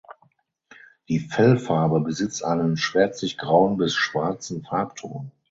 [1.09, 5.31] Die Fellfarbe besitzt einen schwärzlich grauen bis schwarzen Farbton.